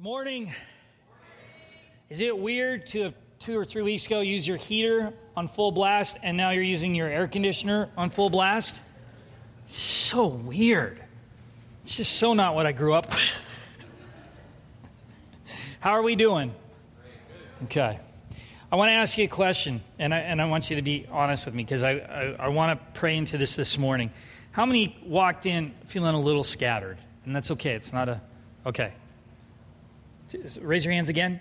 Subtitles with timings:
[0.00, 0.50] Good morning.
[2.08, 5.72] Is it weird to have two or three weeks ago use your heater on full
[5.72, 8.80] blast and now you're using your air conditioner on full blast?
[9.66, 11.02] So weird.
[11.82, 13.20] It's just so not what I grew up with.
[15.80, 16.54] How are we doing?
[17.64, 18.00] Okay.
[18.72, 21.08] I want to ask you a question, and I, and I want you to be
[21.10, 24.10] honest with me because I, I, I want to pray into this this morning.
[24.52, 26.96] How many walked in feeling a little scattered?
[27.26, 27.72] And that's okay.
[27.72, 28.22] It's not a.
[28.64, 28.94] Okay.
[30.60, 31.40] Raise your hands again.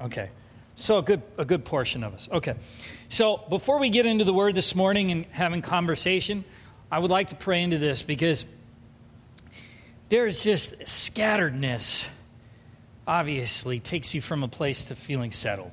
[0.00, 0.30] Okay.
[0.76, 2.28] So a good a good portion of us.
[2.32, 2.54] Okay.
[3.08, 6.44] So before we get into the word this morning and having conversation,
[6.90, 8.46] I would like to pray into this because
[10.08, 12.06] there's just scatteredness
[13.06, 15.72] obviously takes you from a place to feeling settled.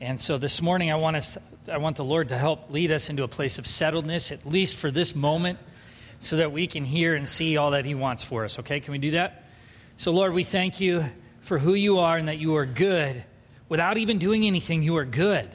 [0.00, 2.90] And so this morning I want us to, I want the Lord to help lead
[2.92, 5.58] us into a place of settledness at least for this moment
[6.18, 8.58] so that we can hear and see all that he wants for us.
[8.58, 8.80] Okay?
[8.80, 9.44] Can we do that?
[9.96, 11.04] So Lord, we thank you
[11.42, 13.22] for who you are and that you are good.
[13.68, 15.48] Without even doing anything, you are good.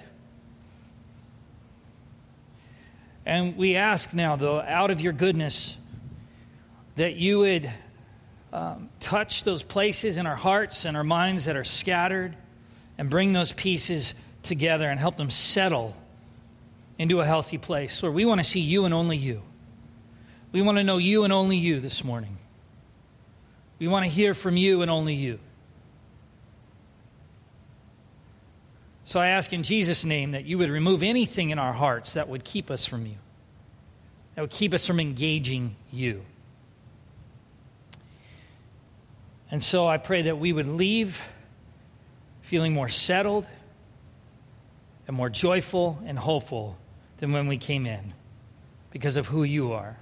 [3.26, 5.76] And we ask now, though, out of your goodness,
[6.96, 7.72] that you would
[8.54, 12.36] um, touch those places in our hearts and our minds that are scattered
[12.98, 15.96] and bring those pieces together and help them settle
[16.98, 18.02] into a healthy place.
[18.02, 19.42] Lord, we want to see you and only you.
[20.52, 22.38] We want to know you and only you this morning.
[23.78, 25.40] We want to hear from you and only you.
[29.08, 32.28] So I ask in Jesus' name that you would remove anything in our hearts that
[32.28, 33.16] would keep us from you,
[34.36, 36.26] that would keep us from engaging you.
[39.50, 41.26] And so I pray that we would leave
[42.42, 43.46] feeling more settled
[45.08, 46.78] and more joyful and hopeful
[47.20, 48.14] than when we came in
[48.92, 49.96] because of who you are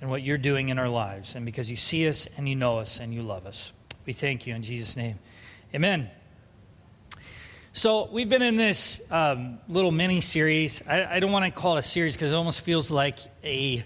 [0.00, 2.78] and what you're doing in our lives, and because you see us and you know
[2.78, 3.72] us and you love us.
[4.06, 5.18] We thank you in Jesus' name.
[5.74, 6.08] Amen.
[7.76, 10.80] So, we've been in this um, little mini series.
[10.86, 13.84] I, I don't want to call it a series because it almost feels like a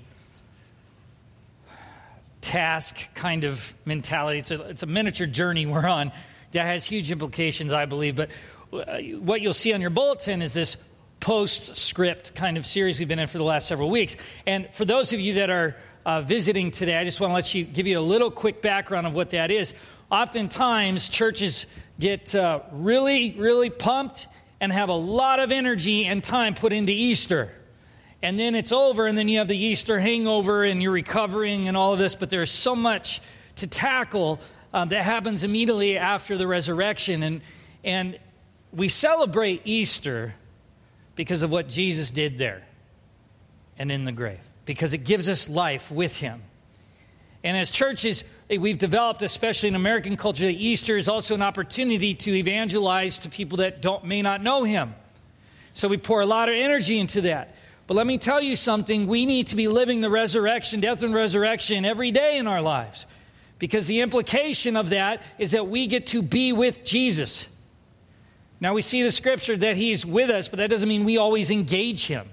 [2.43, 4.41] task kind of mentality.
[4.41, 6.13] It's a, it's a miniature journey we're on
[6.53, 8.15] that has huge implications, I believe.
[8.15, 8.29] But
[8.75, 10.77] uh, what you'll see on your bulletin is this
[11.21, 14.19] postscript kind of series we've been in for the last several weeks.
[14.47, 17.55] And for those of you that are uh, visiting today, I just want to let
[17.55, 19.73] you give you a little quick background of what that is.
[20.11, 21.65] Oftentimes, churches
[21.99, 24.29] get uh, really, really pumped
[24.61, 27.51] and have a lot of energy and time put into Easter
[28.23, 31.77] and then it's over, and then you have the Easter hangover, and you're recovering and
[31.77, 33.21] all of this, but there's so much
[33.57, 34.41] to tackle
[34.75, 37.23] uh, that happens immediately after the resurrection.
[37.23, 37.41] And,
[37.85, 38.19] and
[38.73, 40.35] we celebrate Easter
[41.15, 42.63] because of what Jesus did there
[43.79, 46.43] and in the grave, because it gives us life with him.
[47.45, 48.25] And as churches,
[48.57, 53.29] we've developed, especially in American culture, that Easter is also an opportunity to evangelize to
[53.29, 54.95] people that don't, may not know him.
[55.75, 57.55] So we pour a lot of energy into that.
[57.87, 61.15] But let me tell you something we need to be living the resurrection, death and
[61.15, 63.07] resurrection every day in our lives.
[63.59, 67.49] Because the implication of that is that we get to be with Jesus.
[68.61, 71.51] Now we see the scripture that he's with us, but that doesn't mean we always
[71.51, 72.29] engage him.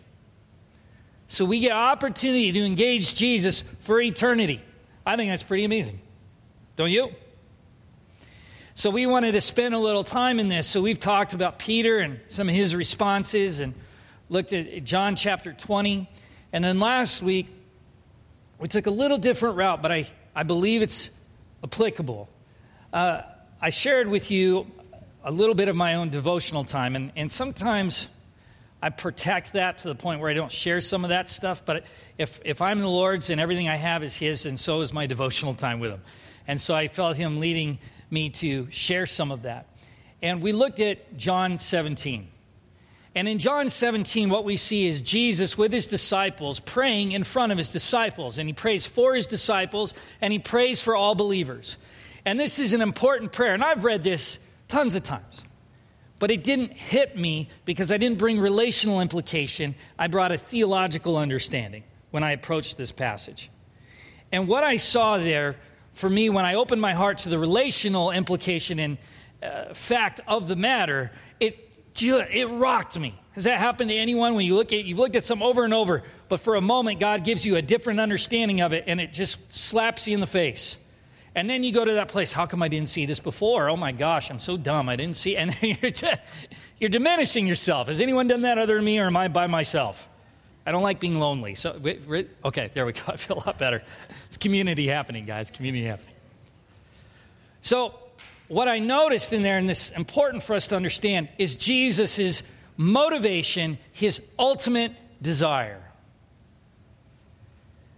[1.27, 4.61] So we get opportunity to engage Jesus for eternity.
[5.05, 5.99] I think that's pretty amazing.
[6.75, 7.11] Don't you?
[8.73, 10.67] So we wanted to spend a little time in this.
[10.67, 13.73] So we've talked about Peter and some of his responses and
[14.27, 16.09] looked at John chapter 20.
[16.51, 17.47] And then last week,
[18.59, 21.09] we took a little different route, but I, I believe it's
[21.63, 22.27] applicable.
[22.91, 23.21] Uh,
[23.61, 24.69] I shared with you
[25.23, 28.09] a little bit of my own devotional time, and, and sometimes
[28.81, 31.63] I protect that to the point where I don't share some of that stuff.
[31.65, 31.85] But
[32.17, 35.07] if, if I'm the Lord's and everything I have is His, and so is my
[35.07, 36.01] devotional time with Him.
[36.47, 37.79] And so I felt Him leading
[38.09, 39.67] me to share some of that.
[40.22, 42.28] And we looked at John 17.
[43.16, 47.53] And in John 17, what we see is Jesus with his disciples praying in front
[47.53, 48.38] of his disciples.
[48.38, 51.78] And he prays for his disciples and he prays for all believers.
[52.25, 53.53] And this is an important prayer.
[53.53, 54.37] And I've read this
[54.67, 55.46] tons of times.
[56.19, 59.75] But it didn't hit me because I didn't bring relational implication.
[59.97, 63.49] I brought a theological understanding when I approached this passage.
[64.31, 65.55] And what I saw there
[65.95, 68.97] for me when I opened my heart to the relational implication and
[69.41, 71.69] uh, fact of the matter, it
[71.99, 73.17] it rocked me.
[73.31, 75.73] Has that happened to anyone when you look at you've looked at some over and
[75.73, 79.13] over, but for a moment God gives you a different understanding of it and it
[79.13, 80.75] just slaps you in the face.
[81.33, 83.69] And then you go to that place, how come I didn't see this before?
[83.69, 84.87] Oh my gosh, I'm so dumb.
[84.87, 85.91] I didn't see and you're,
[86.77, 87.87] you're diminishing yourself.
[87.87, 90.09] Has anyone done that other than me or am I by myself?
[90.66, 91.56] I don't like being lonely.
[91.56, 91.79] So
[92.46, 93.02] okay, there we go.
[93.08, 93.84] I feel a lot better.
[94.28, 95.52] It's community happening, guys.
[95.52, 96.16] Community happening.
[97.62, 97.94] So
[98.47, 102.44] what I noticed in there, and this is important for us to understand, is Jesus'
[102.78, 104.91] motivation, his ultimate
[105.22, 105.82] desire.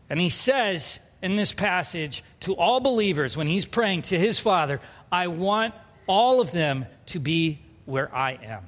[0.10, 4.80] And he says in this passage to all believers when he's praying to his Father,
[5.12, 5.74] I want
[6.08, 8.64] all of them to be where I am.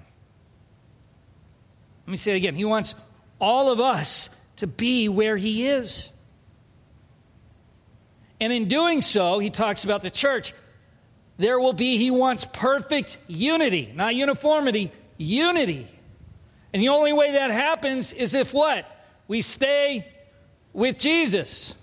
[2.06, 2.56] Let me say it again.
[2.56, 2.96] He wants
[3.40, 6.10] all of us to be where he is.
[8.42, 10.54] And in doing so, he talks about the church.
[11.38, 15.88] There will be, he wants perfect unity, not uniformity, unity.
[16.74, 18.86] And the only way that happens is if what?
[19.28, 20.08] We stay
[20.74, 21.74] with Jesus.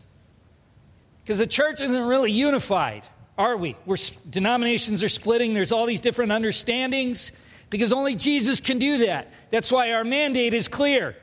[1.22, 3.02] Because the church isn't really unified,
[3.36, 3.76] are we?
[3.84, 3.96] We're,
[4.28, 7.32] denominations are splitting, there's all these different understandings,
[7.68, 9.32] because only Jesus can do that.
[9.50, 11.16] That's why our mandate is clear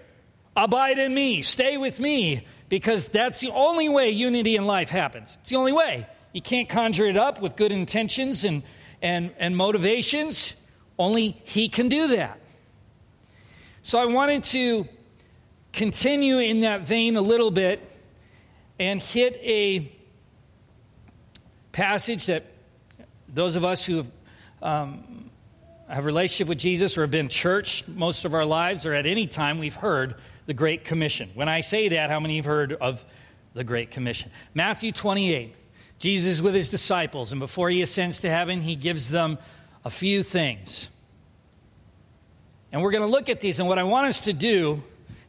[0.55, 5.37] abide in me, stay with me, because that's the only way unity in life happens.
[5.41, 6.07] It's the only way.
[6.31, 8.63] You can't conjure it up with good intentions and,
[9.01, 10.53] and, and motivations.
[10.97, 12.39] Only He can do that.
[13.83, 14.87] So I wanted to
[15.73, 17.81] continue in that vein a little bit
[18.79, 19.91] and hit a
[21.71, 22.45] passage that
[23.27, 24.11] those of us who have,
[24.61, 25.29] um,
[25.87, 29.05] have a relationship with Jesus or have been church most of our lives or at
[29.05, 30.15] any time we've heard
[30.45, 31.29] the Great Commission.
[31.33, 33.03] When I say that, how many have heard of
[33.53, 34.31] the Great Commission?
[34.53, 35.55] Matthew 28.
[35.99, 39.37] Jesus with his disciples, and before he ascends to heaven, he gives them
[39.85, 40.89] a few things.
[42.73, 44.83] And we're going to look at these, and what I want us to do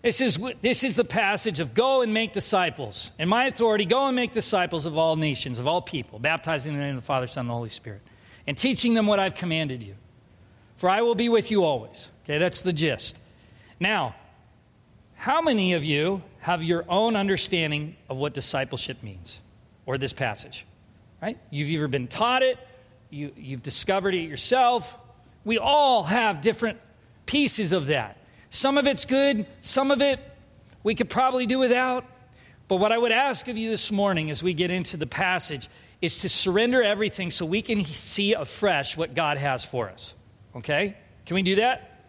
[0.04, 3.10] this is, this is the passage of go and make disciples.
[3.18, 6.74] In my authority, go and make disciples of all nations, of all people, baptizing them
[6.74, 8.02] in the name of the Father, Son, and Holy Spirit,
[8.46, 9.94] and teaching them what I've commanded you.
[10.76, 12.08] For I will be with you always.
[12.24, 13.16] Okay, that's the gist.
[13.80, 14.14] Now,
[15.24, 19.40] how many of you have your own understanding of what discipleship means
[19.86, 20.66] or this passage?
[21.22, 21.38] Right?
[21.48, 22.58] You've either been taught it,
[23.08, 24.94] you, you've discovered it yourself.
[25.42, 26.78] We all have different
[27.24, 28.18] pieces of that.
[28.50, 30.20] Some of it's good, some of it
[30.82, 32.04] we could probably do without.
[32.68, 35.70] But what I would ask of you this morning as we get into the passage
[36.02, 40.12] is to surrender everything so we can see afresh what God has for us.
[40.54, 40.98] Okay?
[41.24, 42.02] Can we do that?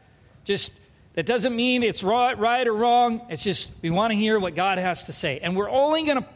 [0.44, 0.73] Just,
[1.15, 3.21] that doesn't mean it's right, or wrong.
[3.29, 5.39] It's just we want to hear what God has to say.
[5.39, 6.27] And we're only going to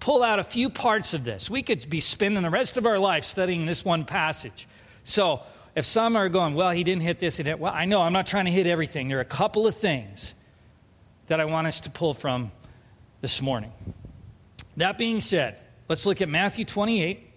[0.00, 1.50] pull out a few parts of this.
[1.50, 4.66] We could be spending the rest of our life studying this one passage.
[5.04, 5.42] So,
[5.74, 8.14] if some are going, well, he didn't hit this, he didn't, well, I know I'm
[8.14, 9.08] not trying to hit everything.
[9.08, 10.32] There are a couple of things
[11.26, 12.50] that I want us to pull from
[13.20, 13.70] this morning.
[14.78, 15.60] That being said,
[15.90, 17.30] let's look at Matthew 28.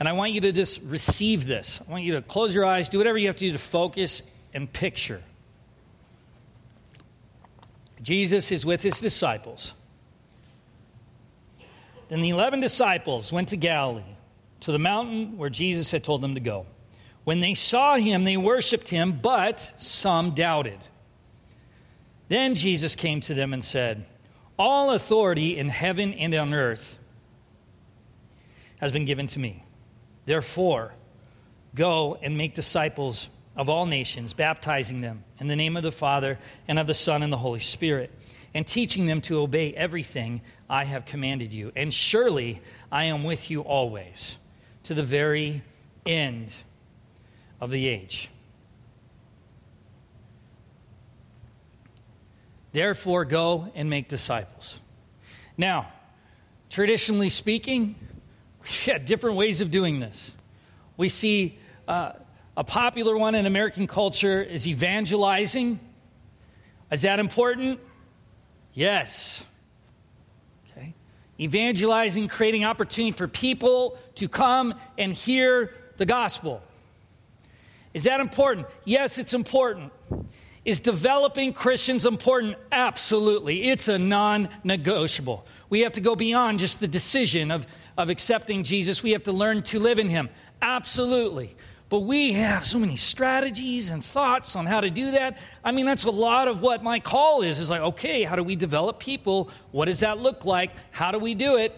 [0.00, 1.80] And I want you to just receive this.
[1.86, 4.22] I want you to close your eyes, do whatever you have to do to focus
[4.54, 5.22] and picture.
[8.02, 9.72] Jesus is with his disciples.
[12.08, 14.02] Then the 11 disciples went to Galilee
[14.60, 16.66] to the mountain where Jesus had told them to go.
[17.24, 20.78] When they saw him, they worshiped him, but some doubted.
[22.28, 24.06] Then Jesus came to them and said,
[24.58, 26.98] All authority in heaven and on earth
[28.80, 29.62] has been given to me.
[30.24, 30.94] Therefore,
[31.74, 36.38] go and make disciples of all nations, baptizing them in the name of the Father
[36.68, 38.12] and of the Son and the Holy Spirit,
[38.54, 40.40] and teaching them to obey everything
[40.70, 41.72] I have commanded you.
[41.74, 44.38] And surely I am with you always
[44.84, 45.62] to the very
[46.06, 46.56] end
[47.60, 48.30] of the age.
[52.70, 54.78] Therefore, go and make disciples.
[55.56, 55.92] Now,
[56.70, 57.96] traditionally speaking,
[58.62, 60.30] we've had different ways of doing this.
[60.96, 62.12] We see uh,
[62.58, 65.78] a popular one in American culture is evangelizing.
[66.90, 67.78] Is that important?
[68.74, 69.44] Yes
[70.72, 70.92] Okay.
[71.38, 76.60] evangelizing, creating opportunity for people to come and hear the gospel.
[77.94, 78.66] Is that important?
[78.84, 79.92] Yes, it's important.
[80.64, 82.56] Is developing Christians important?
[82.72, 83.68] Absolutely.
[83.68, 85.46] It's a non negotiable.
[85.70, 89.00] We have to go beyond just the decision of, of accepting Jesus.
[89.00, 90.28] We have to learn to live in Him.
[90.60, 91.56] Absolutely.
[91.88, 95.38] But we have so many strategies and thoughts on how to do that.
[95.64, 97.58] I mean, that's a lot of what my call is.
[97.58, 99.50] Is like, okay, how do we develop people?
[99.70, 100.72] What does that look like?
[100.90, 101.74] How do we do it?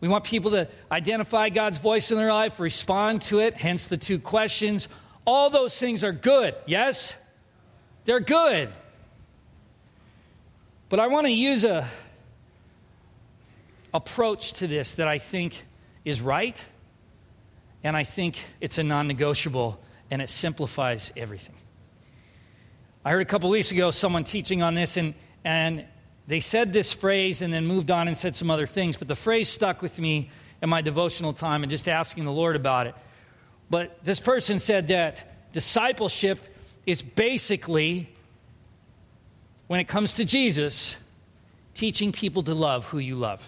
[0.00, 3.96] We want people to identify God's voice in their life, respond to it, hence the
[3.96, 4.88] two questions.
[5.24, 7.12] All those things are good, yes?
[8.04, 8.70] They're good.
[10.90, 11.88] But I want to use a
[13.92, 15.64] approach to this that I think
[16.04, 16.62] is right
[17.84, 21.54] and I think it's a non negotiable and it simplifies everything.
[23.04, 25.14] I heard a couple weeks ago someone teaching on this, and,
[25.44, 25.84] and
[26.26, 29.14] they said this phrase and then moved on and said some other things, but the
[29.14, 30.30] phrase stuck with me,
[30.64, 32.94] in my devotional time and just asking the Lord about it.
[33.68, 36.42] But this person said that discipleship
[36.86, 38.08] is basically,
[39.66, 40.96] when it comes to Jesus,
[41.74, 43.46] teaching people to love who you love.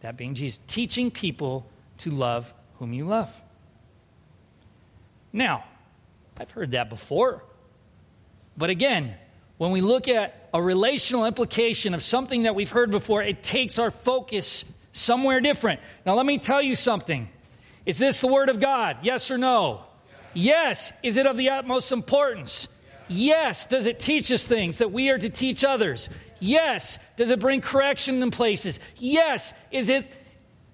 [0.00, 1.66] That being Jesus, teaching people
[1.98, 3.30] to love whom you love.
[5.32, 5.64] Now,
[6.36, 7.42] I've heard that before.
[8.56, 9.14] But again,
[9.58, 13.78] when we look at a relational implication of something that we've heard before, it takes
[13.78, 15.80] our focus somewhere different.
[16.04, 17.28] Now, let me tell you something.
[17.84, 18.98] Is this the Word of God?
[19.02, 19.82] Yes or no?
[20.34, 20.92] Yes.
[21.02, 22.68] Is it of the utmost importance?
[23.08, 23.66] Yes.
[23.66, 26.08] Does it teach us things that we are to teach others?
[26.40, 26.98] Yes.
[27.16, 28.80] Does it bring correction in places?
[28.96, 29.54] Yes.
[29.70, 30.10] Is it,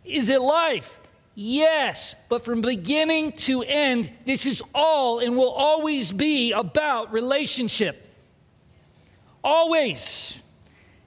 [0.04, 0.98] is it life?
[1.34, 2.14] Yes.
[2.28, 8.06] But from beginning to end, this is all and will always be about relationship.
[9.42, 10.38] Always.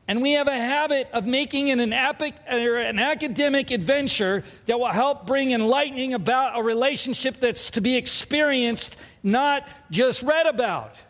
[0.08, 4.80] And we have a habit of making it an, epic, or an academic adventure that
[4.80, 11.02] will help bring enlightening about a relationship that's to be experienced, not just read about,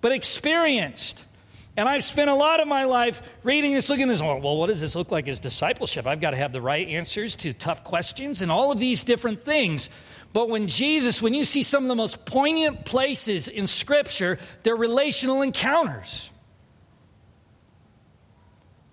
[0.00, 1.24] but experienced.
[1.76, 4.20] And I've spent a lot of my life reading this, looking at this.
[4.20, 6.06] Well, what does this look like as discipleship?
[6.06, 9.42] I've got to have the right answers to tough questions and all of these different
[9.42, 9.90] things.
[10.32, 14.76] But when Jesus, when you see some of the most poignant places in Scripture, they're
[14.76, 16.30] relational encounters.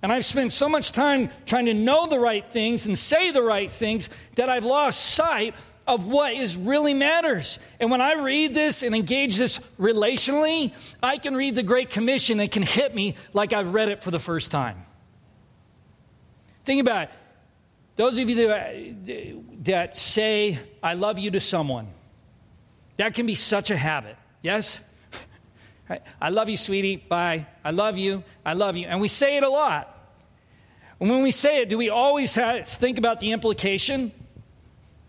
[0.02, 3.44] And I've spent so much time trying to know the right things and say the
[3.44, 5.54] right things that I've lost sight
[5.88, 7.60] of what is really matters.
[7.80, 12.40] And when I read this and engage this relationally, I can read the Great Commission
[12.40, 14.78] and it can hit me like I've read it for the first time.
[16.64, 17.10] Think about it.
[17.96, 21.88] Those of you that, that say, I love you to someone,
[22.98, 24.16] that can be such a habit.
[24.42, 24.80] Yes?
[26.22, 26.96] I love you, sweetie.
[26.96, 27.48] Bye.
[27.64, 28.24] I love you.
[28.46, 28.88] I love you.
[28.88, 29.98] And we say it a lot.
[31.00, 34.12] And when we say it, do we always have, think about the implication?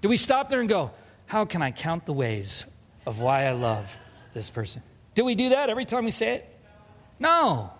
[0.03, 0.91] Do we stop there and go,
[1.27, 2.67] How can I count the ways
[3.07, 3.87] of why I love
[4.35, 4.83] this person?
[5.15, 6.61] Do we do that every time we say it?
[7.19, 7.71] No.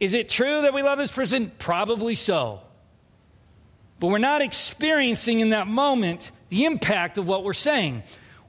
[0.00, 1.52] Is it true that we love this person?
[1.58, 2.60] Probably so.
[4.00, 8.02] But we're not experiencing in that moment the impact of what we're saying.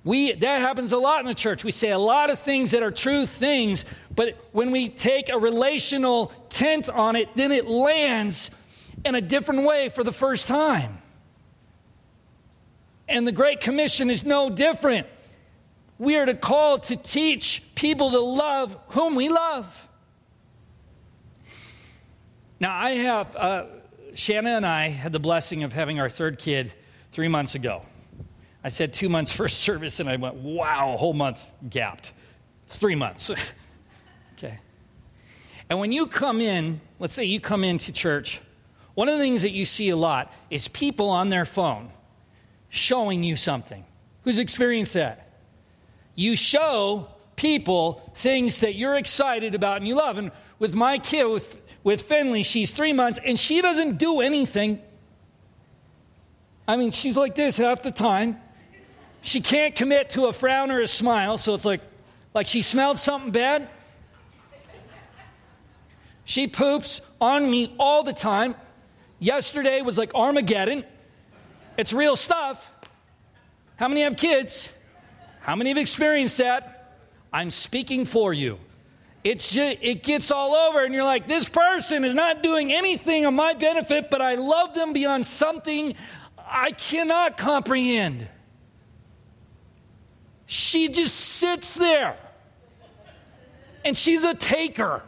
[0.04, 1.64] We, that happens a lot in the church.
[1.64, 5.38] We say a lot of things that are true things, but when we take a
[5.38, 8.52] relational tent on it, then it lands
[9.04, 11.02] in a different way for the first time.
[13.08, 15.08] And the Great Commission is no different.
[15.98, 19.68] We are to call to teach people to love whom we love.
[22.60, 23.66] Now, I have, uh,
[24.14, 26.74] Shanna and I had the blessing of having our third kid
[27.12, 27.84] three months ago.
[28.64, 32.12] I said two months first service, and I went, wow, a whole month gapped.
[32.66, 33.30] It's three months.
[34.38, 34.60] okay.
[35.70, 38.42] And when you come in, let's say you come into church,
[38.96, 41.90] one of the things that you see a lot is people on their phone
[42.76, 43.86] showing you something.
[44.24, 45.30] Who's experienced that?
[46.16, 50.18] You show people things that you're excited about and you love.
[50.18, 54.82] And with my kid, with, with Finley, she's three months, and she doesn't do anything.
[56.68, 58.38] I mean, she's like this half the time.
[59.22, 61.82] She can't commit to a frown or a smile, so it's like,
[62.34, 63.70] like she smelled something bad.
[66.26, 68.56] She poops on me all the time.
[69.20, 70.84] Yesterday was like Armageddon.
[71.78, 72.72] It's real stuff.
[73.76, 74.70] How many have kids?
[75.42, 76.98] How many have experienced that?
[77.32, 78.58] I'm speaking for you.
[79.24, 83.26] It's just, it gets all over, and you're like, this person is not doing anything
[83.26, 85.96] on my benefit, but I love them beyond something
[86.38, 88.28] I cannot comprehend.
[90.46, 92.16] She just sits there
[93.84, 95.02] and she's a taker.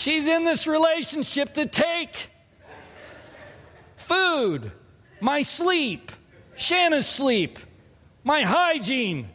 [0.00, 2.30] She's in this relationship to take
[3.96, 4.72] food,
[5.20, 6.10] my sleep,
[6.56, 7.58] Shanna's sleep,
[8.24, 9.28] my hygiene,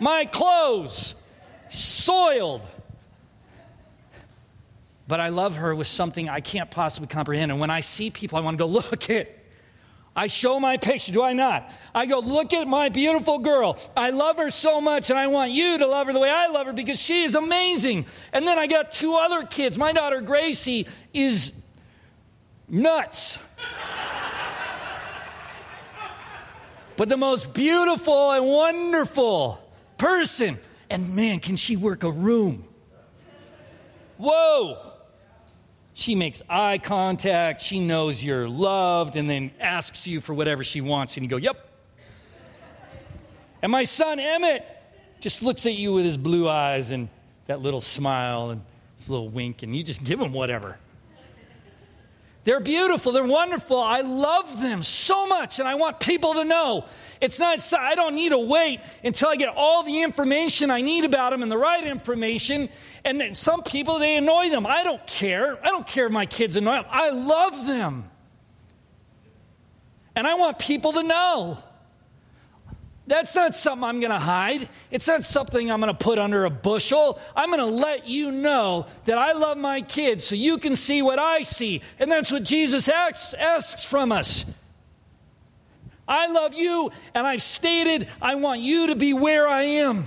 [0.00, 1.14] my clothes,
[1.70, 2.62] soiled.
[5.06, 7.50] But I love her with something I can't possibly comprehend.
[7.50, 9.28] And when I see people, I want to go, look at
[10.14, 11.72] I show my picture, do I not?
[11.94, 13.78] I go, look at my beautiful girl.
[13.96, 16.48] I love her so much, and I want you to love her the way I
[16.48, 18.06] love her because she is amazing.
[18.32, 19.78] And then I got two other kids.
[19.78, 21.52] My daughter Gracie is
[22.68, 23.38] nuts.
[26.96, 29.58] but the most beautiful and wonderful
[29.96, 30.58] person.
[30.90, 32.64] And man, can she work a room?
[34.18, 34.89] Whoa!
[36.00, 37.60] She makes eye contact.
[37.60, 41.18] She knows you're loved and then asks you for whatever she wants.
[41.18, 41.68] And you go, Yep.
[43.60, 44.64] And my son Emmett
[45.20, 47.10] just looks at you with his blue eyes and
[47.48, 48.62] that little smile and
[49.06, 50.78] a little wink, and you just give him whatever.
[52.44, 53.12] They're beautiful.
[53.12, 53.78] They're wonderful.
[53.78, 56.86] I love them so much, and I want people to know.
[57.20, 61.04] It's not, I don't need to wait until I get all the information I need
[61.04, 62.70] about them and the right information.
[63.04, 64.66] And some people, they annoy them.
[64.66, 65.58] I don't care.
[65.62, 66.86] I don't care if my kids annoy them.
[66.88, 68.10] I love them.
[70.16, 71.58] And I want people to know.
[73.10, 74.68] That's not something I'm going to hide.
[74.92, 77.18] It's not something I'm going to put under a bushel.
[77.34, 81.02] I'm going to let you know that I love my kids so you can see
[81.02, 81.82] what I see.
[81.98, 84.44] And that's what Jesus asks, asks from us.
[86.06, 90.06] I love you, and I've stated I want you to be where I am.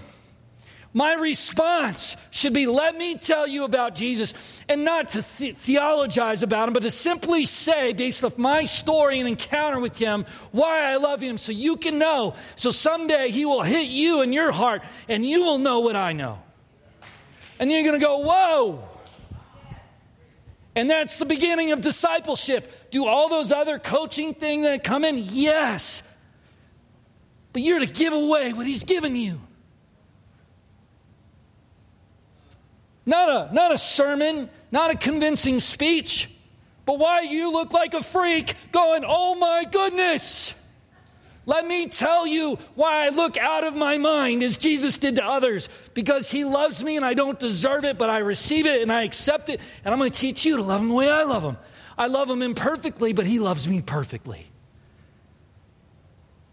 [0.95, 6.43] My response should be let me tell you about Jesus and not to the- theologize
[6.43, 10.83] about him, but to simply say, based off my story and encounter with him, why
[10.83, 12.35] I love him so you can know.
[12.55, 16.13] So someday he will hit you in your heart and you will know what I
[16.13, 16.39] know.
[17.59, 18.87] And you're going to go, whoa.
[20.75, 22.91] And that's the beginning of discipleship.
[22.91, 25.17] Do all those other coaching things that come in?
[25.17, 26.03] Yes.
[27.51, 29.39] But you're to give away what he's given you.
[33.05, 36.29] Not a, not a sermon, not a convincing speech,
[36.85, 40.53] but why you look like a freak going, oh my goodness.
[41.45, 45.25] Let me tell you why I look out of my mind as Jesus did to
[45.25, 45.67] others.
[45.93, 49.03] Because he loves me and I don't deserve it, but I receive it and I
[49.03, 49.59] accept it.
[49.83, 51.57] And I'm going to teach you to love him the way I love him.
[51.97, 54.47] I love him imperfectly, but he loves me perfectly.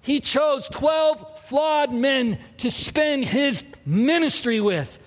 [0.02, 4.98] He chose 12 flawed men to spend his ministry with.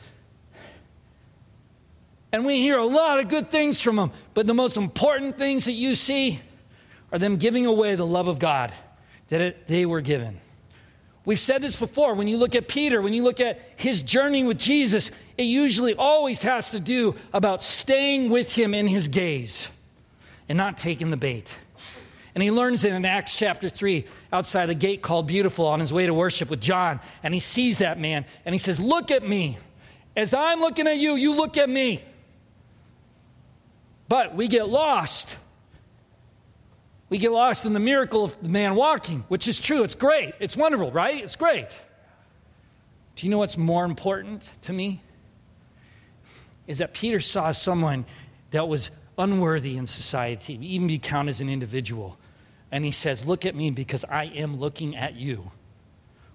[2.33, 4.11] And we hear a lot of good things from them.
[4.33, 6.41] But the most important things that you see
[7.11, 8.73] are them giving away the love of God
[9.27, 10.39] that it, they were given.
[11.25, 12.15] We've said this before.
[12.15, 15.93] When you look at Peter, when you look at his journey with Jesus, it usually
[15.93, 19.67] always has to do about staying with him in his gaze
[20.49, 21.55] and not taking the bait.
[22.33, 25.93] And he learns it in Acts chapter 3 outside the gate called Beautiful on his
[25.93, 26.99] way to worship with John.
[27.21, 29.59] And he sees that man and he says, Look at me.
[30.15, 32.03] As I'm looking at you, you look at me.
[34.07, 35.35] But we get lost.
[37.09, 39.83] We get lost in the miracle of the man walking, which is true.
[39.83, 40.33] It's great.
[40.39, 41.23] It's wonderful, right?
[41.23, 41.67] It's great.
[43.15, 45.01] Do you know what's more important to me?
[46.65, 48.05] Is that Peter saw someone
[48.51, 52.17] that was unworthy in society, even be counted as an individual.
[52.71, 55.51] And he says, Look at me because I am looking at you.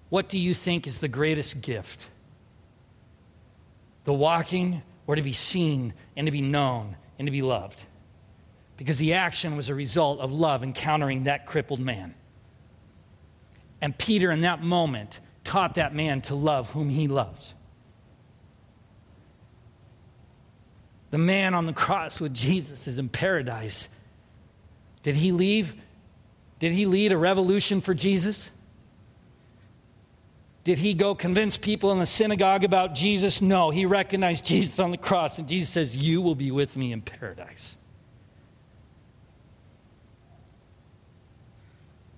[0.09, 2.07] What do you think is the greatest gift?
[4.05, 7.83] The walking or to be seen and to be known and to be loved.
[8.77, 12.15] Because the action was a result of love encountering that crippled man.
[13.81, 17.53] And Peter, in that moment, taught that man to love whom he loves.
[21.11, 23.87] The man on the cross with Jesus is in paradise.
[25.03, 25.75] Did he leave?
[26.59, 28.49] Did he lead a revolution for Jesus?
[30.63, 33.41] Did he go convince people in the synagogue about Jesus?
[33.41, 36.91] No, he recognized Jesus on the cross, and Jesus says, You will be with me
[36.91, 37.77] in paradise.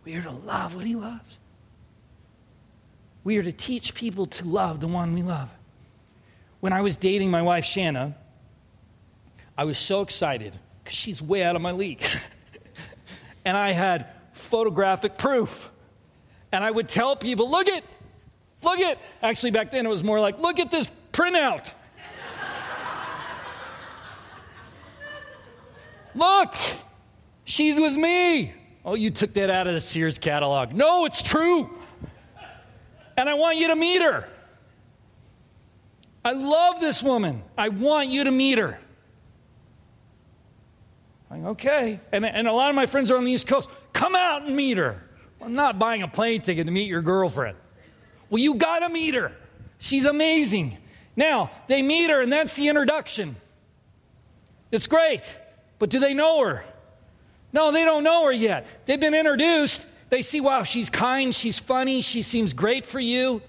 [0.04, 1.38] We are to love what he loves.
[3.23, 5.49] We are to teach people to love the one we love.
[6.60, 8.15] When I was dating my wife, Shanna,
[9.58, 12.04] I was so excited because she's way out of my league.
[13.45, 15.69] and I had photographic proof.
[16.51, 17.84] And I would tell people, look at,
[18.63, 18.97] look at.
[19.21, 21.74] Actually, back then it was more like, look at this printout.
[26.15, 26.56] look,
[27.45, 28.54] she's with me.
[28.84, 30.74] Oh, you took that out of the Sears catalog.
[30.74, 31.69] No, it's true.
[33.15, 34.28] And I want you to meet her.
[36.24, 37.43] I love this woman.
[37.58, 38.80] I want you to meet her.
[41.30, 42.00] Like, okay.
[42.12, 43.69] And, and a lot of my friends are on the East Coast.
[43.93, 45.04] Come out and meet her.
[45.41, 47.58] I'm not buying a plane ticket to meet your girlfriend.
[48.31, 49.33] Well, you got to meet her.
[49.77, 50.77] She's amazing.
[51.15, 53.35] Now, they meet her, and that's the introduction.
[54.71, 55.21] It's great.
[55.77, 56.63] But do they know her?
[57.51, 58.65] No, they don't know her yet.
[58.85, 59.85] They've been introduced.
[60.09, 63.41] They see, wow, she's kind, she's funny, she seems great for you.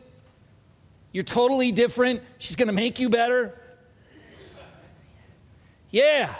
[1.13, 2.23] You're totally different.
[2.39, 3.57] She's going to make you better.
[5.91, 6.35] Yeah.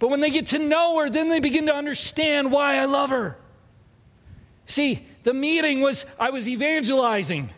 [0.00, 3.10] But when they get to know her, then they begin to understand why I love
[3.10, 3.36] her.
[4.66, 7.50] See, the meeting was, I was evangelizing.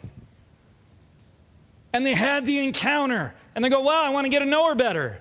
[1.93, 3.35] And they had the encounter.
[3.55, 5.21] And they go, wow, I want to get to know her better.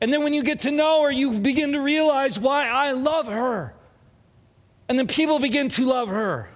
[0.00, 3.26] And then when you get to know her, you begin to realize why I love
[3.28, 3.74] her.
[4.88, 6.48] And then people begin to love her.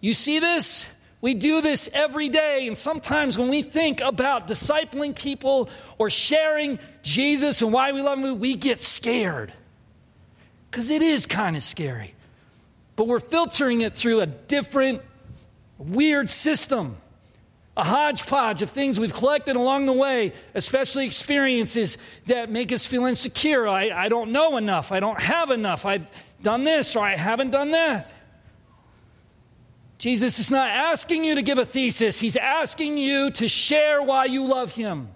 [0.00, 0.86] You see this?
[1.20, 6.78] We do this every day, and sometimes when we think about discipling people or sharing
[7.02, 9.52] Jesus and why we love him, we get scared.
[10.70, 12.14] Because it is kind of scary.
[12.94, 15.02] But we're filtering it through a different,
[15.76, 16.96] weird system,
[17.78, 23.04] a hodgepodge of things we've collected along the way, especially experiences that make us feel
[23.04, 23.68] insecure.
[23.68, 24.90] I, I don't know enough.
[24.90, 25.86] I don't have enough.
[25.86, 26.10] I've
[26.42, 28.10] done this or I haven't done that.
[29.98, 34.24] Jesus is not asking you to give a thesis, He's asking you to share why
[34.24, 35.10] you love Him,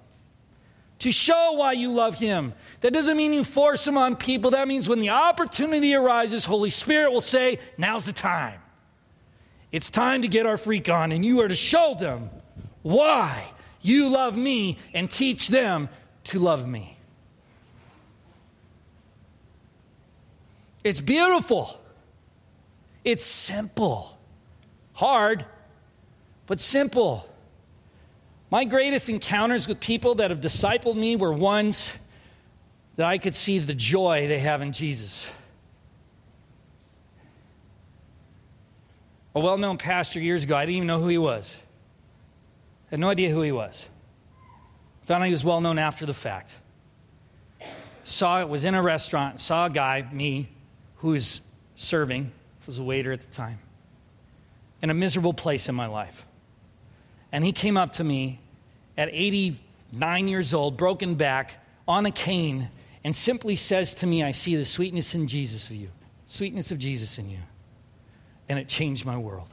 [1.00, 2.54] to show why you love Him.
[2.80, 4.52] That doesn't mean you force Him on people.
[4.52, 8.60] That means when the opportunity arises, Holy Spirit will say, Now's the time.
[9.72, 12.30] It's time to get our freak on, and you are to show them
[12.82, 15.88] why you love me and teach them
[16.24, 16.96] to love me.
[20.84, 21.80] It's beautiful.
[23.04, 24.18] It's simple.
[24.94, 25.44] Hard,
[26.46, 27.28] but simple.
[28.50, 31.92] My greatest encounters with people that have discipled me were ones
[32.96, 35.26] that I could see the joy they have in Jesus.
[39.34, 41.56] A well known pastor years ago, I didn't even know who he was.
[42.92, 43.86] Had no idea who he was.
[45.06, 46.54] Found out he was well known after the fact.
[48.04, 50.50] Saw it, was in a restaurant, saw a guy, me,
[50.96, 51.40] who was
[51.74, 52.30] serving,
[52.66, 53.58] was a waiter at the time
[54.82, 56.26] in a miserable place in my life.
[57.30, 58.40] And he came up to me
[58.98, 61.54] at 89 years old, broken back,
[61.88, 62.68] on a cane,
[63.04, 65.88] and simply says to me, I see the sweetness in Jesus of you,
[66.26, 67.38] sweetness of Jesus in you.
[68.50, 69.48] And it changed my world.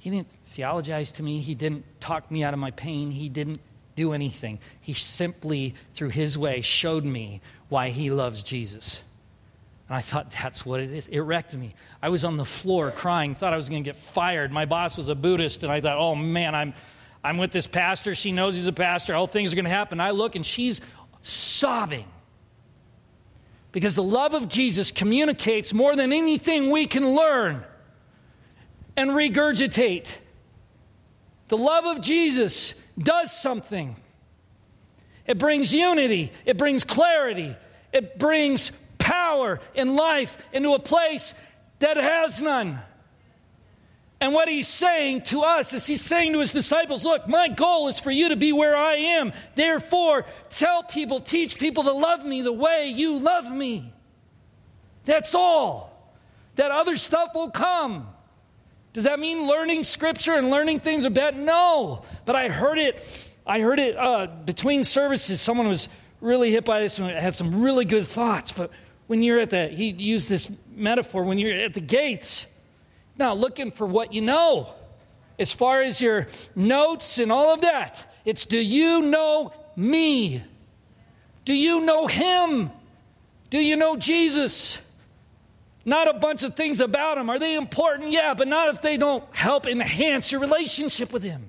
[0.00, 3.60] He didn't theologize to me, he didn't talk me out of my pain, he didn't
[3.96, 4.58] do anything.
[4.80, 9.02] He simply, through his way, showed me why he loves Jesus.
[9.88, 11.08] And I thought, that's what it is.
[11.08, 11.74] It wrecked me.
[12.00, 14.52] I was on the floor crying, thought I was going to get fired.
[14.52, 16.72] My boss was a Buddhist, and I thought, oh man, I'm,
[17.22, 18.14] I'm with this pastor.
[18.14, 19.14] She knows he's a pastor.
[19.14, 20.00] All things are going to happen.
[20.00, 20.80] I look, and she's
[21.20, 22.06] sobbing.
[23.70, 27.64] Because the love of Jesus communicates more than anything we can learn
[29.00, 30.14] and regurgitate.
[31.48, 33.96] The love of Jesus does something.
[35.26, 37.56] It brings unity, it brings clarity,
[37.94, 41.32] it brings power and life into a place
[41.78, 42.78] that has none.
[44.20, 47.88] And what he's saying to us is he's saying to his disciples, Look, my goal
[47.88, 49.32] is for you to be where I am.
[49.54, 53.94] Therefore, tell people, teach people to love me the way you love me.
[55.06, 56.14] That's all.
[56.56, 58.06] That other stuff will come.
[58.92, 61.36] Does that mean learning scripture and learning things are bad?
[61.36, 62.02] No.
[62.24, 63.30] But I heard it.
[63.46, 65.40] I heard it uh, between services.
[65.40, 65.88] Someone was
[66.20, 68.52] really hit by this and had some really good thoughts.
[68.52, 68.70] But
[69.06, 72.46] when you're at the, he used this metaphor, when you're at the gates,
[73.16, 74.74] not looking for what you know.
[75.38, 80.42] As far as your notes and all of that, it's do you know me?
[81.44, 82.70] Do you know him?
[83.48, 84.78] Do you know Jesus?
[85.84, 87.30] Not a bunch of things about him.
[87.30, 88.10] Are they important?
[88.10, 91.48] Yeah, but not if they don't help enhance your relationship with him.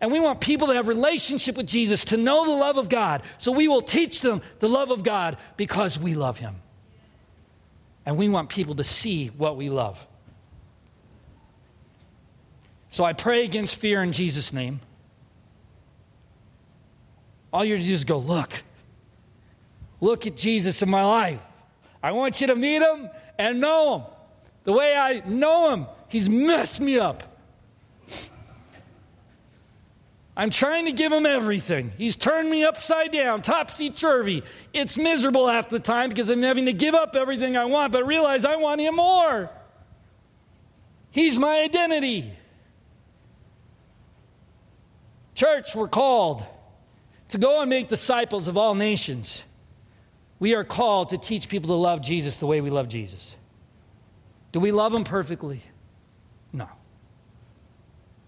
[0.00, 3.22] And we want people to have relationship with Jesus, to know the love of God.
[3.38, 6.56] So we will teach them the love of God because we love him.
[8.04, 10.06] And we want people to see what we love.
[12.90, 14.80] So I pray against fear in Jesus' name.
[17.52, 18.62] All you have to do is go, look.
[20.00, 21.40] Look at Jesus in my life.
[22.06, 24.06] I want you to meet him and know him.
[24.62, 27.24] The way I know him, he's messed me up.
[30.36, 31.90] I'm trying to give him everything.
[31.98, 34.44] He's turned me upside down, topsy turvy.
[34.72, 38.06] It's miserable half the time because I'm having to give up everything I want, but
[38.06, 39.50] realize I want him more.
[41.10, 42.30] He's my identity.
[45.34, 46.46] Church, we're called
[47.30, 49.42] to go and make disciples of all nations.
[50.38, 53.34] We are called to teach people to love Jesus the way we love Jesus.
[54.52, 55.62] Do we love him perfectly?
[56.52, 56.68] No.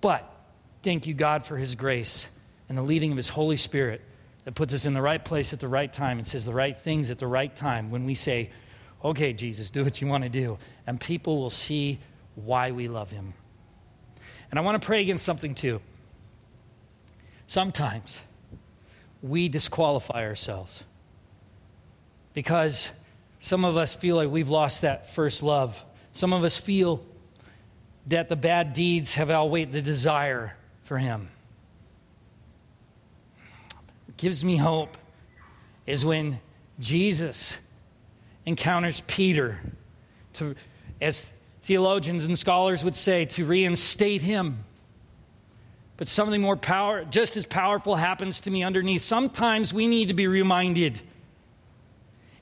[0.01, 0.35] But
[0.83, 2.27] Thank you, God, for His grace
[2.69, 4.01] and the leading of His Holy Spirit
[4.45, 6.77] that puts us in the right place at the right time and says the right
[6.77, 8.51] things at the right time when we say,
[9.05, 10.59] Okay, Jesus, do what you want to do.
[10.87, 11.99] And people will see
[12.35, 13.35] why we love Him.
[14.51, 15.81] And I want to pray against something too.
[17.47, 18.21] Sometimes
[19.23, 20.85] we disqualify ourselves
[22.39, 22.89] because
[23.41, 25.85] some of us feel like we've lost that first love.
[26.13, 27.05] Some of us feel
[28.07, 31.31] that the bad deeds have outweighed the desire for him.
[34.07, 34.97] What gives me hope
[35.85, 36.39] is when
[36.79, 37.57] Jesus
[38.47, 39.59] encounters Peter
[40.35, 40.55] to,
[41.01, 44.63] as theologians and scholars would say to reinstate him.
[45.97, 49.03] But something more power, just as powerful happens to me underneath.
[49.03, 51.01] Sometimes we need to be reminded.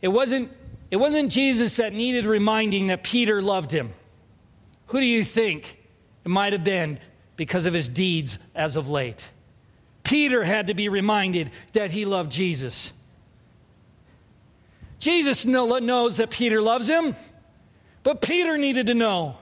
[0.02, 0.52] It wasn't,
[0.90, 3.92] it wasn't Jesus that needed reminding that Peter loved him.
[4.88, 5.78] Who do you think
[6.24, 6.98] it might have been
[7.37, 9.28] because of his deeds as of late?
[10.04, 12.92] Peter had to be reminded that he loved Jesus.
[14.98, 17.14] Jesus knows that Peter loves him,
[18.02, 19.37] but Peter needed to know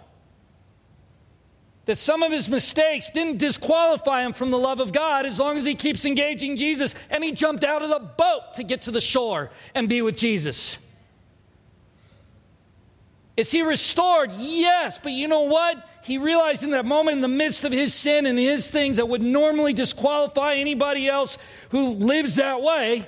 [1.87, 5.59] that some of his mistakes didn't disqualify him from the love of God as long
[5.59, 6.95] as he keeps engaging Jesus.
[7.11, 10.17] And he jumped out of the boat to get to the shore and be with
[10.17, 10.79] Jesus.
[13.37, 14.31] Is he restored?
[14.39, 14.99] Yes.
[14.99, 15.89] But you know what?
[16.03, 19.09] He realized in that moment, in the midst of his sin and his things that
[19.09, 21.37] would normally disqualify anybody else
[21.71, 23.07] who lives that way,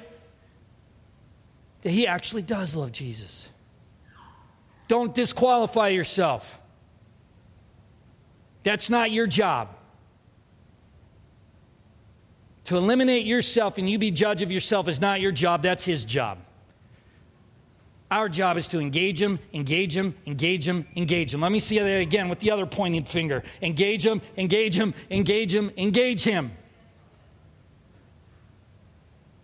[1.83, 3.49] that he actually does love Jesus.
[4.89, 6.59] Don't disqualify yourself.
[8.67, 9.69] That's not your job.
[12.65, 16.05] To eliminate yourself and you be judge of yourself is not your job, that's his
[16.05, 16.39] job.
[18.11, 21.43] Our job is to engage him, engage him, engage him, engage him.
[21.43, 23.45] Let me see that again with the other pointed finger.
[23.63, 26.51] Engage him, engage him, engage him, engage him.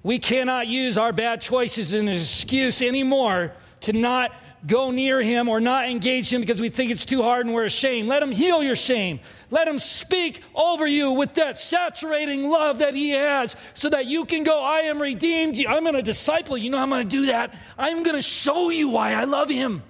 [0.03, 4.33] We cannot use our bad choices as an excuse anymore to not
[4.67, 7.65] go near him or not engage him because we think it's too hard and we're
[7.65, 8.09] ashamed.
[8.09, 9.21] Let him heal your shame.
[9.51, 14.25] Let him speak over you with that saturating love that he has so that you
[14.25, 15.59] can go, I am redeemed.
[15.67, 16.57] I'm going to disciple.
[16.57, 17.55] You know I'm going to do that?
[17.77, 19.83] I'm going to show you why I love him.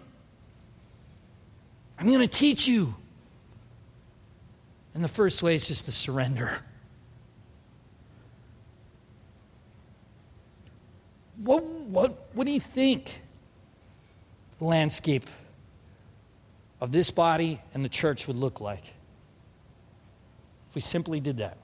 [1.98, 2.94] I'm going to teach you.
[4.94, 6.58] And the first way is just to surrender.
[11.36, 13.22] What, what, what do you think?
[14.62, 15.28] Landscape
[16.80, 18.84] of this body and the church would look like
[20.68, 21.58] if we simply did that.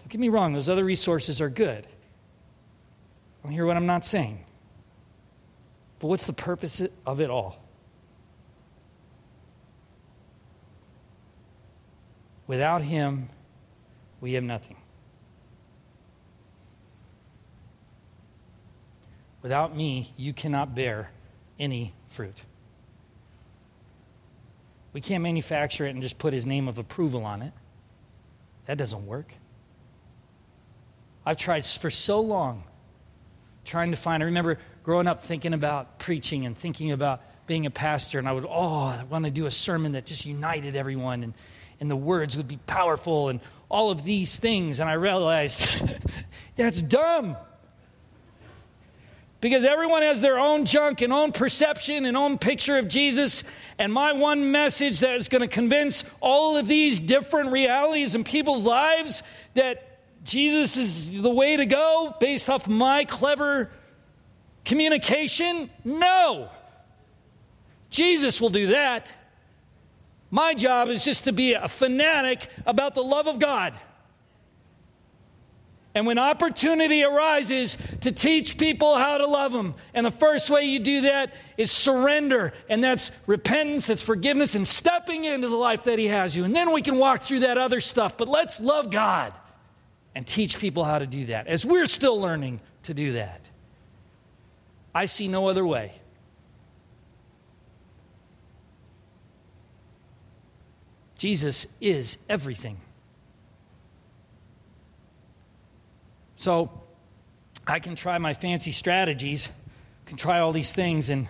[0.00, 1.86] Don't get me wrong, those other resources are good.
[3.42, 4.44] Don't hear what I'm not saying.
[6.00, 7.58] But what's the purpose of it all?
[12.46, 13.28] Without Him,
[14.20, 14.76] we have nothing.
[19.44, 21.10] Without me, you cannot bear
[21.60, 22.40] any fruit.
[24.94, 27.52] We can't manufacture it and just put his name of approval on it.
[28.64, 29.34] That doesn't work.
[31.26, 32.64] I've tried for so long
[33.66, 34.22] trying to find.
[34.22, 38.32] I remember growing up thinking about preaching and thinking about being a pastor, and I
[38.32, 41.34] would, oh, I want to do a sermon that just united everyone, and,
[41.80, 44.80] and the words would be powerful, and all of these things.
[44.80, 45.68] And I realized
[46.56, 47.36] that's dumb
[49.44, 53.44] because everyone has their own junk and own perception and own picture of Jesus.
[53.78, 58.24] And my one message that is going to convince all of these different realities in
[58.24, 63.70] people's lives that Jesus is the way to go based off my clever
[64.64, 65.68] communication?
[65.84, 66.48] No.
[67.90, 69.12] Jesus will do that.
[70.30, 73.74] My job is just to be a fanatic about the love of God.
[75.94, 80.64] And when opportunity arises to teach people how to love Him, and the first way
[80.64, 85.84] you do that is surrender, and that's repentance, that's forgiveness, and stepping into the life
[85.84, 86.44] that He has you.
[86.44, 88.16] And then we can walk through that other stuff.
[88.16, 89.32] But let's love God
[90.16, 93.48] and teach people how to do that as we're still learning to do that.
[94.92, 95.92] I see no other way.
[101.16, 102.80] Jesus is everything.
[106.44, 106.70] So
[107.66, 109.48] I can try my fancy strategies,
[110.04, 111.26] can try all these things, and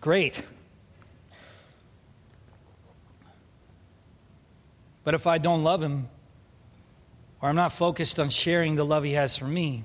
[0.00, 0.40] great.
[5.02, 6.08] But if I don't love him,
[7.42, 9.82] or I'm not focused on sharing the love he has for me,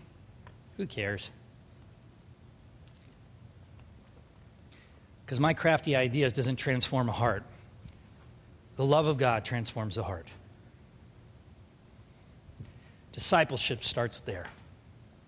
[0.78, 1.32] who cares?
[5.26, 7.42] Because my crafty ideas doesn't transform a heart.
[8.76, 10.28] The love of God transforms the heart.
[13.16, 14.46] Discipleship starts there,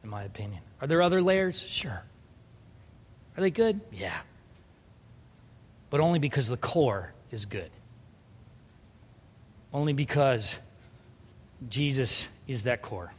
[0.04, 0.62] in my opinion.
[0.82, 1.62] Are there other layers?
[1.62, 2.04] Sure.
[3.38, 3.80] Are they good?
[3.94, 4.18] Yeah.
[5.90, 7.70] But only because the core is good.
[9.74, 10.58] Only because
[11.70, 13.14] Jesus is that core.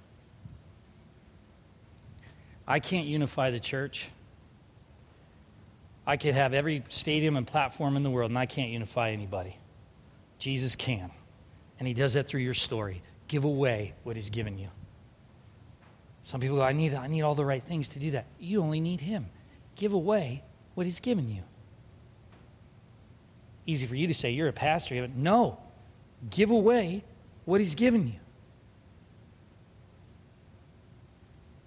[2.66, 4.10] I can't unify the church.
[6.06, 9.56] I could have every stadium and platform in the world, and I can't unify anybody.
[10.38, 11.10] Jesus can.
[11.78, 14.68] And he does that through your story give away what he's given you.
[16.28, 18.26] Some people go, I need, I need all the right things to do that.
[18.38, 19.30] You only need Him.
[19.76, 21.40] Give away what He's given you.
[23.64, 25.00] Easy for you to say, you're a pastor.
[25.00, 25.58] But no,
[26.28, 27.02] give away
[27.46, 28.20] what He's given you.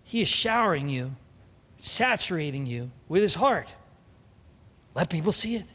[0.03, 1.15] He is showering you,
[1.79, 3.67] saturating you with His heart.
[4.93, 5.65] Let people see it.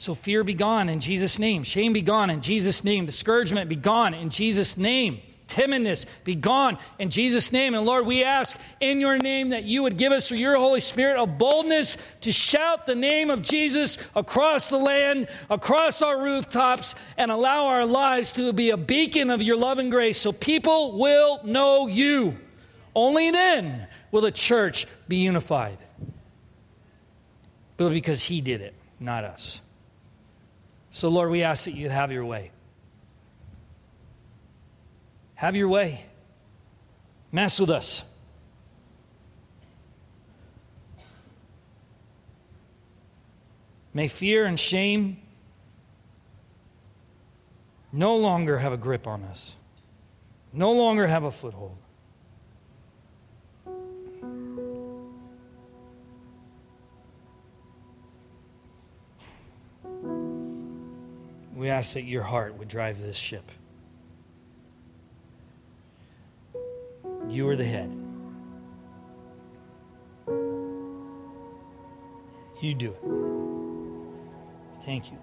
[0.00, 1.62] So fear be gone in Jesus' name.
[1.62, 3.04] Shame be gone in Jesus' name.
[3.04, 5.20] Discouragement be gone in Jesus' name.
[5.46, 7.74] Timidness be gone in Jesus' name.
[7.74, 10.80] And Lord, we ask in your name that you would give us through your Holy
[10.80, 16.94] Spirit a boldness to shout the name of Jesus across the land, across our rooftops,
[17.18, 20.96] and allow our lives to be a beacon of your love and grace so people
[20.98, 22.38] will know you.
[22.94, 25.76] Only then will the church be unified.
[27.76, 29.60] But because he did it, not us.
[31.00, 32.50] So, Lord, we ask that you'd have your way.
[35.34, 36.04] Have your way.
[37.32, 38.02] Mess with us.
[43.94, 45.22] May fear and shame
[47.90, 49.54] no longer have a grip on us,
[50.52, 51.78] no longer have a foothold.
[61.60, 63.44] We ask that your heart would drive this ship.
[67.28, 67.94] You are the head.
[72.62, 74.84] You do it.
[74.86, 75.18] Thank you.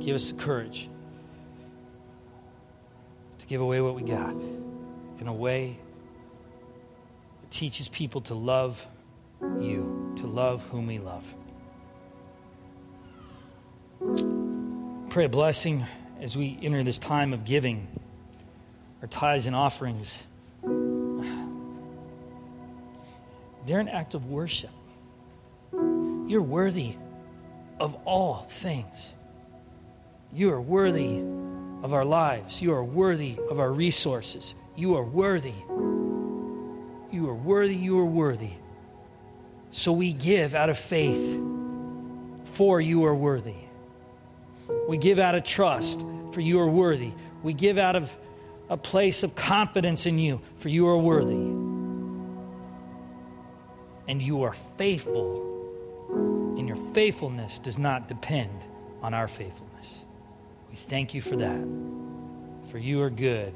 [0.00, 0.88] Give us the courage
[3.38, 4.34] to give away what we got
[5.20, 5.78] in a way
[7.42, 8.84] that teaches people to love
[9.60, 11.24] you, to love whom we love.
[15.16, 15.86] Pray a blessing
[16.20, 17.88] as we enter this time of giving
[19.00, 20.22] our tithes and offerings.
[23.64, 24.68] They're an act of worship.
[25.72, 26.96] You're worthy
[27.80, 29.14] of all things.
[30.34, 31.22] You are worthy
[31.82, 32.60] of our lives.
[32.60, 34.54] You are worthy of our resources.
[34.76, 35.54] You are worthy.
[37.10, 37.74] You are worthy.
[37.74, 38.52] You are worthy.
[39.70, 41.40] So we give out of faith,
[42.52, 43.65] for you are worthy.
[44.88, 46.00] We give out of trust,
[46.32, 47.12] for you are worthy.
[47.42, 48.14] We give out of
[48.68, 51.34] a place of confidence in you, for you are worthy.
[54.08, 58.62] And you are faithful, and your faithfulness does not depend
[59.02, 60.02] on our faithfulness.
[60.70, 61.60] We thank you for that,
[62.70, 63.52] for you are good.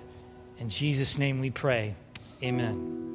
[0.59, 1.95] In Jesus' name we pray.
[2.43, 3.10] Amen.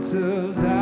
[0.00, 0.79] answers